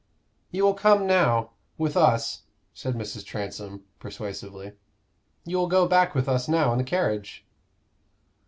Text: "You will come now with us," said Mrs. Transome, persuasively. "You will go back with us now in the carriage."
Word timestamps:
"You 0.49 0.63
will 0.63 0.73
come 0.73 1.05
now 1.05 1.51
with 1.77 1.95
us," 1.95 2.41
said 2.73 2.95
Mrs. 2.95 3.23
Transome, 3.23 3.83
persuasively. 3.99 4.71
"You 5.45 5.57
will 5.57 5.67
go 5.67 5.87
back 5.87 6.15
with 6.15 6.27
us 6.27 6.47
now 6.47 6.71
in 6.71 6.79
the 6.79 6.83
carriage." 6.83 7.45